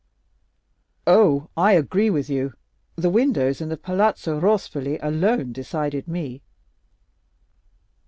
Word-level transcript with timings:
"Oh, 1.05 1.49
I 1.55 1.73
agree 1.73 2.09
with 2.09 2.27
you; 2.27 2.53
the 2.95 3.11
windows 3.11 3.61
in 3.61 3.69
the 3.69 3.77
Palazzo 3.77 4.39
Rospoli 4.41 4.97
alone 4.99 5.51
decided 5.53 6.07
me." 6.07 6.41